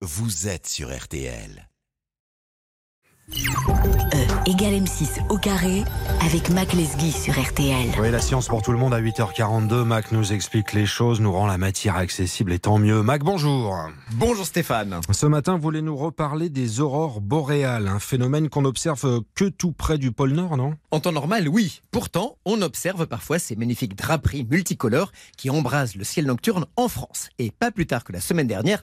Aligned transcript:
vous 0.00 0.46
êtes 0.46 0.68
sur 0.68 0.96
RTL. 0.96 1.68
E 3.30 4.50
égale 4.50 4.74
M6 4.74 5.28
au 5.28 5.36
carré 5.36 5.82
avec 6.20 6.48
Mac 6.50 6.72
Lesguy 6.72 7.10
sur 7.12 7.38
RTL. 7.38 7.88
Oui, 8.00 8.10
la 8.10 8.20
science 8.20 8.46
pour 8.46 8.62
tout 8.62 8.72
le 8.72 8.78
monde 8.78 8.94
à 8.94 9.02
8h42. 9.02 9.82
Mac 9.82 10.12
nous 10.12 10.32
explique 10.32 10.72
les 10.72 10.86
choses, 10.86 11.20
nous 11.20 11.32
rend 11.32 11.46
la 11.46 11.58
matière 11.58 11.96
accessible 11.96 12.52
et 12.52 12.58
tant 12.60 12.78
mieux. 12.78 13.02
Mac, 13.02 13.24
bonjour. 13.24 13.76
Bonjour 14.12 14.46
Stéphane. 14.46 15.00
Ce 15.10 15.26
matin, 15.26 15.56
vous 15.56 15.62
voulez 15.62 15.82
nous 15.82 15.96
reparler 15.96 16.48
des 16.48 16.80
aurores 16.80 17.20
boréales, 17.20 17.88
un 17.88 17.98
phénomène 17.98 18.48
qu'on 18.48 18.64
observe 18.64 19.22
que 19.34 19.46
tout 19.46 19.72
près 19.72 19.98
du 19.98 20.12
pôle 20.12 20.30
Nord, 20.32 20.56
non? 20.56 20.74
En 20.92 21.00
temps 21.00 21.12
normal, 21.12 21.48
oui. 21.48 21.82
Pourtant, 21.90 22.38
on 22.44 22.62
observe 22.62 23.06
parfois 23.06 23.38
ces 23.38 23.56
magnifiques 23.56 23.96
draperies 23.96 24.46
multicolores 24.48 25.12
qui 25.36 25.50
embrasent 25.50 25.96
le 25.96 26.04
ciel 26.04 26.24
nocturne 26.26 26.66
en 26.76 26.88
France. 26.88 27.28
Et 27.38 27.50
pas 27.50 27.72
plus 27.72 27.86
tard 27.86 28.04
que 28.04 28.12
la 28.12 28.20
semaine 28.20 28.46
dernière, 28.46 28.82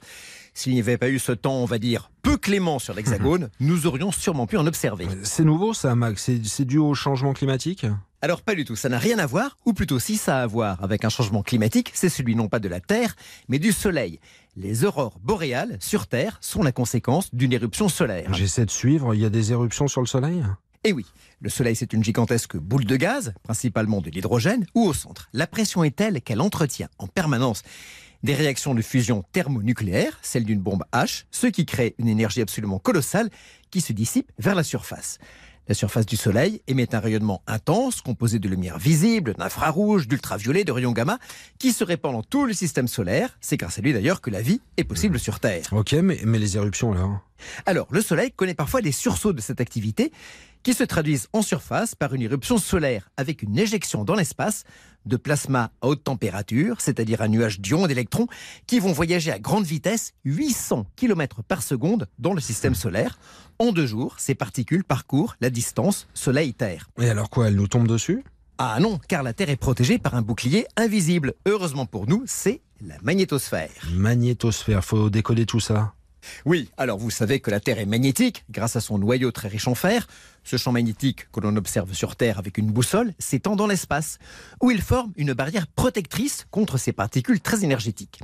s'il 0.55 0.73
n'y 0.73 0.79
avait 0.79 0.97
pas 0.97 1.09
eu 1.09 1.19
ce 1.19 1.33
temps, 1.33 1.57
on 1.57 1.65
va 1.65 1.77
dire, 1.77 2.09
peu 2.23 2.37
clément 2.37 2.79
sur 2.79 2.95
l'Hexagone, 2.95 3.49
nous 3.59 3.85
aurions 3.85 4.11
sûrement 4.11 4.47
pu 4.47 4.57
en 4.57 4.65
observer. 4.65 5.07
C'est 5.21 5.43
nouveau 5.43 5.73
ça, 5.73 5.93
Mac 5.93 6.17
C'est 6.17 6.65
dû 6.65 6.79
au 6.79 6.95
changement 6.95 7.33
climatique? 7.33 7.85
Alors 8.21 8.41
pas 8.41 8.55
du 8.55 8.65
tout, 8.65 8.75
ça 8.75 8.89
n'a 8.89 8.97
rien 8.97 9.19
à 9.19 9.27
voir, 9.27 9.59
ou 9.65 9.73
plutôt 9.73 9.99
si 9.99 10.17
ça 10.17 10.39
a 10.39 10.41
à 10.41 10.47
voir 10.47 10.83
avec 10.83 11.05
un 11.05 11.09
changement 11.09 11.43
climatique, 11.43 11.91
c'est 11.93 12.09
celui 12.09 12.35
non 12.35 12.47
pas 12.47 12.59
de 12.59 12.67
la 12.67 12.79
Terre, 12.79 13.15
mais 13.49 13.59
du 13.59 13.71
Soleil. 13.71 14.19
Les 14.55 14.85
aurores 14.85 15.19
boréales 15.21 15.77
sur 15.79 16.07
Terre 16.07 16.37
sont 16.41 16.63
la 16.63 16.71
conséquence 16.71 17.33
d'une 17.35 17.53
éruption 17.53 17.87
solaire. 17.87 18.33
J'essaie 18.33 18.65
de 18.65 18.71
suivre, 18.71 19.13
il 19.13 19.21
y 19.21 19.25
a 19.25 19.29
des 19.29 19.51
éruptions 19.51 19.87
sur 19.87 20.01
le 20.01 20.07
Soleil? 20.07 20.43
Et 20.85 20.93
oui, 20.93 21.05
le 21.41 21.49
Soleil, 21.49 21.75
c'est 21.75 21.93
une 21.93 22.03
gigantesque 22.03 22.57
boule 22.57 22.85
de 22.85 22.95
gaz, 22.95 23.33
principalement 23.43 24.01
de 24.01 24.09
l'hydrogène, 24.11 24.65
ou 24.75 24.85
au 24.85 24.93
centre. 24.93 25.29
La 25.33 25.47
pression 25.47 25.83
est 25.83 25.95
telle 25.95 26.21
qu'elle 26.21 26.41
entretient 26.41 26.89
en 26.99 27.07
permanence 27.07 27.63
des 28.25 28.33
réactions 28.33 28.73
de 28.73 28.81
fusion 28.81 29.23
thermonucléaire, 29.31 30.17
celle 30.23 30.43
d'une 30.43 30.59
bombe 30.59 30.83
H, 30.91 31.25
ce 31.29 31.45
qui 31.45 31.65
crée 31.65 31.93
une 31.99 32.07
énergie 32.07 32.41
absolument 32.41 32.79
colossale 32.79 33.29
qui 33.69 33.81
se 33.81 33.93
dissipe 33.93 34.31
vers 34.39 34.55
la 34.55 34.63
surface. 34.63 35.19
La 35.67 35.75
surface 35.75 36.05
du 36.05 36.15
Soleil 36.15 36.61
émet 36.67 36.93
un 36.93 36.99
rayonnement 36.99 37.43
intense 37.47 38.01
composé 38.01 38.39
de 38.39 38.47
lumière 38.49 38.77
visible, 38.77 39.35
d'infrarouge, 39.35 40.07
d'ultraviolet, 40.07 40.63
de 40.63 40.71
rayons 40.71 40.91
gamma 40.91 41.19
qui 41.59 41.71
se 41.71 41.83
répand 41.83 42.13
dans 42.13 42.23
tout 42.23 42.45
le 42.45 42.53
système 42.53 42.87
solaire. 42.87 43.37
C'est 43.41 43.57
grâce 43.57 43.77
à 43.77 43.81
lui 43.81 43.93
d'ailleurs 43.93 44.21
que 44.21 44.29
la 44.31 44.41
vie 44.41 44.61
est 44.77 44.83
possible 44.83 45.19
sur 45.19 45.39
Terre. 45.39 45.67
Ok, 45.71 45.93
mais, 45.93 46.19
mais 46.23 46.39
les 46.39 46.57
éruptions 46.57 46.93
là 46.93 47.21
Alors, 47.65 47.87
le 47.91 48.01
Soleil 48.01 48.31
connaît 48.31 48.53
parfois 48.55 48.81
des 48.81 48.91
sursauts 48.91 49.33
de 49.33 49.41
cette 49.41 49.61
activité 49.61 50.11
qui 50.65 50.73
se 50.73 50.83
traduisent 50.83 51.27
en 51.31 51.43
surface 51.43 51.93
par 51.93 52.15
une 52.15 52.23
éruption 52.23 52.57
solaire 52.57 53.11
avec 53.17 53.43
une 53.43 53.57
éjection 53.59 54.03
dans 54.03 54.15
l'espace 54.15 54.63
de 55.05 55.15
plasma 55.15 55.71
à 55.79 55.87
haute 55.87 56.03
température, 56.03 56.81
c'est-à-dire 56.81 57.21
un 57.21 57.27
nuage 57.27 57.59
d'ions 57.59 57.85
et 57.85 57.87
d'électrons 57.87 58.25
qui 58.65 58.79
vont 58.79 58.91
voyager 58.91 59.31
à 59.31 59.37
grande 59.37 59.65
vitesse, 59.65 60.13
800 60.25 60.87
km 60.95 61.43
par 61.43 61.61
seconde 61.61 62.07
dans 62.17 62.33
le 62.33 62.41
système 62.41 62.73
solaire. 62.73 63.19
En 63.59 63.73
deux 63.73 63.85
jours, 63.85 64.15
ces 64.17 64.33
particules 64.33 64.83
parcourent 64.83 65.35
la 65.39 65.51
distance 65.51 66.07
Soleil-Terre. 66.15 66.89
Et 66.99 67.09
alors 67.11 67.29
quoi, 67.29 67.47
elles 67.47 67.55
nous 67.55 67.67
tombent 67.67 67.87
dessus? 67.87 68.23
Ah 68.57 68.79
non, 68.81 68.99
car 69.07 69.21
la 69.21 69.33
Terre 69.33 69.51
est 69.51 69.57
protégée 69.57 69.99
par 69.99 70.15
un 70.15 70.23
bouclier 70.23 70.65
invisible. 70.77 71.35
Heureusement 71.45 71.85
pour 71.85 72.07
nous, 72.07 72.23
c'est 72.25 72.61
la 72.81 72.95
magnétosphère. 73.03 73.69
Magnétosphère, 73.93 74.83
faut 74.83 75.11
décoder 75.11 75.45
tout 75.45 75.59
ça. 75.59 75.93
Oui, 76.45 76.69
alors 76.77 76.97
vous 76.97 77.11
savez 77.11 77.39
que 77.39 77.51
la 77.51 77.59
Terre 77.59 77.79
est 77.79 77.85
magnétique 77.85 78.45
grâce 78.49 78.75
à 78.75 78.81
son 78.81 78.97
noyau 78.97 79.31
très 79.31 79.47
riche 79.47 79.67
en 79.67 79.75
fer. 79.75 80.07
Ce 80.43 80.57
champ 80.57 80.71
magnétique 80.71 81.31
que 81.31 81.39
l'on 81.39 81.55
observe 81.55 81.93
sur 81.93 82.15
Terre 82.15 82.37
avec 82.37 82.57
une 82.57 82.71
boussole 82.71 83.13
s'étend 83.17 83.55
dans 83.55 83.67
l'espace, 83.67 84.19
où 84.61 84.69
il 84.69 84.81
forme 84.81 85.11
une 85.15 85.33
barrière 85.33 85.67
protectrice 85.67 86.45
contre 86.51 86.77
ces 86.77 86.93
particules 86.93 87.41
très 87.41 87.63
énergétiques. 87.63 88.19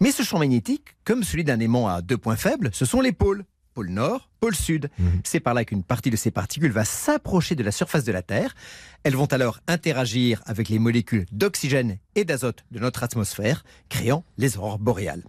Mais 0.00 0.12
ce 0.12 0.22
champ 0.22 0.38
magnétique, 0.38 0.94
comme 1.04 1.24
celui 1.24 1.44
d'un 1.44 1.60
aimant 1.60 1.88
à 1.88 2.02
deux 2.02 2.18
points 2.18 2.36
faibles, 2.36 2.70
ce 2.72 2.84
sont 2.84 3.00
les 3.00 3.12
pôles 3.12 3.44
pôle 3.74 3.90
nord, 3.90 4.30
pôle 4.40 4.54
sud. 4.54 4.88
Mhm. 4.98 5.20
C'est 5.24 5.40
par 5.40 5.52
là 5.52 5.64
qu'une 5.64 5.82
partie 5.82 6.10
de 6.10 6.16
ces 6.16 6.30
particules 6.30 6.70
va 6.70 6.84
s'approcher 6.84 7.54
de 7.54 7.62
la 7.62 7.72
surface 7.72 8.04
de 8.04 8.12
la 8.12 8.22
Terre. 8.22 8.54
Elles 9.02 9.16
vont 9.16 9.26
alors 9.26 9.60
interagir 9.66 10.40
avec 10.46 10.68
les 10.68 10.78
molécules 10.78 11.26
d'oxygène 11.32 11.98
et 12.14 12.24
d'azote 12.24 12.64
de 12.70 12.78
notre 12.78 13.02
atmosphère, 13.02 13.64
créant 13.88 14.24
les 14.38 14.56
aurores 14.56 14.78
boréales. 14.78 15.24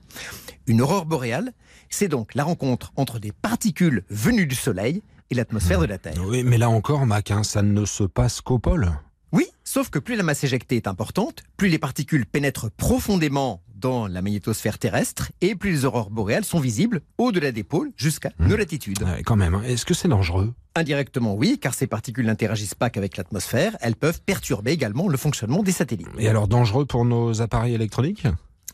Une 0.68 0.81
aurore 0.81 1.06
boréale, 1.06 1.52
c'est 1.90 2.08
donc 2.08 2.36
la 2.36 2.44
rencontre 2.44 2.94
entre 2.96 3.20
des 3.20 3.31
particules 3.31 4.03
venues 4.09 4.47
du 4.47 4.56
Soleil 4.56 5.02
et 5.31 5.36
l'atmosphère 5.36 5.80
de 5.80 5.86
la 5.86 5.97
Terre. 5.97 6.14
Oui, 6.25 6.44
mais 6.44 6.58
là 6.58 6.70
encore, 6.70 7.06
Mac, 7.06 7.31
hein, 7.31 7.44
ça 7.44 7.62
ne 7.62 7.86
se 7.86 8.03
passe 8.03 8.41
qu'au 8.41 8.59
pôle. 8.59 8.91
Oui, 9.31 9.47
sauf 9.64 9.90
que 9.90 10.00
plus 10.00 10.16
la 10.16 10.24
masse 10.24 10.44
éjectée 10.44 10.78
est 10.78 10.88
importante, 10.88 11.44
plus 11.58 11.68
les 11.68 11.80
particules 11.80 12.25
pénètrent 12.25 12.72
profondément 12.72 13.62
dans 13.75 14.08
la 14.08 14.22
magnétosphère 14.22 14.80
terrestre 14.80 15.31
et 15.41 15.56
plus 15.56 15.72
les 15.72 15.86
aurores 15.86 16.09
boréales 16.09 16.46
sont 16.46 16.59
visibles 16.59 17.02
au-delà 17.18 17.52
des 17.52 17.63
pôles 17.63 17.91
jusqu'à 17.97 18.31
nos 18.40 18.56
latitudes. 18.56 19.06
quand 19.25 19.36
même, 19.36 19.56
hein. 19.56 19.63
est-ce 19.66 19.86
que 19.86 19.94
c'est 19.94 20.08
dangereux? 20.08 20.53
Indirectement, 20.75 21.36
oui, 21.36 21.58
car 21.59 21.74
ces 21.74 21.88
particules 21.88 22.25
n'interagissent 22.25 22.75
pas 22.75 22.90
qu'avec 22.90 23.18
l'atmosphère, 23.18 23.78
elles 23.81 23.96
peuvent 23.96 24.22
perturber 24.22 24.72
également 24.72 25.08
le 25.08 25.18
fonctionnement 25.18 25.64
des 25.64 25.72
satellites. 25.72 26.08
Et 26.18 26.28
alors 26.28 26.47
dangereux 26.47 26.85
pour 26.85 27.06
nos 27.06 27.41
appareils 27.41 27.74
électroniques? 27.74 28.28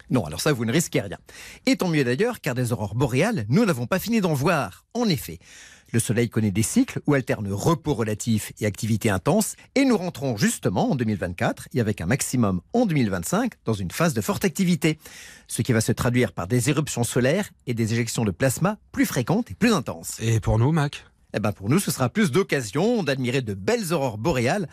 Non, 0.09 0.25
alors 0.25 0.41
ça, 0.41 0.51
vous 0.51 0.65
ne 0.65 0.73
risquez 0.73 0.99
rien. 1.01 1.17
Et 1.65 1.77
tant 1.77 1.87
mieux 1.87 2.03
d'ailleurs, 2.03 2.41
car 2.41 2.53
des 2.53 2.73
aurores 2.73 2.95
boréales, 2.95 3.45
nous 3.47 3.65
n'avons 3.65 3.87
pas 3.87 3.97
fini 3.97 4.19
d'en 4.19 4.33
voir. 4.33 4.85
En 4.93 5.05
effet, 5.05 5.39
le 5.91 5.99
Soleil 5.99 6.29
connaît 6.29 6.51
des 6.51 6.63
cycles 6.63 7.01
où 7.07 7.13
alterne 7.13 7.51
repos 7.51 7.93
relatif 7.93 8.51
et 8.59 8.65
activité 8.65 9.09
intense, 9.09 9.55
et 9.75 9.85
nous 9.85 9.97
rentrons 9.97 10.37
justement 10.37 10.91
en 10.91 10.95
2024, 10.95 11.67
et 11.73 11.81
avec 11.81 12.01
un 12.01 12.05
maximum 12.05 12.61
en 12.73 12.85
2025, 12.85 13.53
dans 13.65 13.73
une 13.73 13.91
phase 13.91 14.13
de 14.13 14.21
forte 14.21 14.45
activité, 14.45 14.97
ce 15.47 15.61
qui 15.61 15.73
va 15.73 15.81
se 15.81 15.91
traduire 15.91 16.31
par 16.31 16.47
des 16.47 16.69
éruptions 16.69 17.03
solaires 17.03 17.49
et 17.67 17.73
des 17.73 17.93
éjections 17.93 18.25
de 18.25 18.31
plasma 18.31 18.77
plus 18.91 19.05
fréquentes 19.05 19.51
et 19.51 19.55
plus 19.55 19.73
intenses. 19.73 20.17
Et 20.21 20.39
pour 20.39 20.57
nous, 20.59 20.71
Mac? 20.71 21.05
Eh 21.33 21.39
ben 21.39 21.51
pour 21.51 21.69
nous, 21.69 21.79
ce 21.79 21.91
sera 21.91 22.09
plus 22.09 22.31
d'occasion 22.31 23.03
d'admirer 23.03 23.41
de 23.41 23.53
belles 23.53 23.93
aurores 23.93 24.17
boréales, 24.17 24.67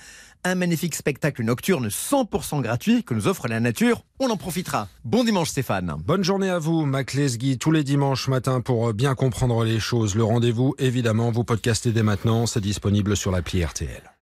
un 0.45 0.55
magnifique 0.55 0.95
spectacle 0.95 1.43
nocturne 1.43 1.89
100% 1.89 2.61
gratuit 2.63 3.05
que 3.05 3.15
nous 3.15 3.27
offre 3.27 3.49
la 3.49 3.61
nature. 3.61 4.05
On 4.21 4.31
en 4.31 4.37
profitera. 4.37 4.89
Bon 5.05 5.25
dimanche 5.25 5.51
Stéphane. 5.51 5.95
Bonne 6.05 6.25
journée 6.25 6.51
à 6.51 6.59
vous, 6.59 6.85
Mac 6.87 7.15
Lesguy, 7.15 7.59
tous 7.59 7.73
les 7.73 7.85
dimanches 7.85 8.29
matin 8.29 8.61
pour 8.61 8.93
bien 8.93 9.15
comprendre 9.15 9.65
les 9.65 9.81
choses. 9.81 10.15
Le 10.15 10.25
rendez-vous, 10.25 10.75
évidemment, 10.79 11.31
vous 11.31 11.45
podcastez 11.45 11.93
dès 11.93 12.03
maintenant, 12.03 12.47
c'est 12.47 12.61
disponible 12.61 13.17
sur 13.17 13.31
l'appli 13.31 13.65
RTL. 13.65 14.18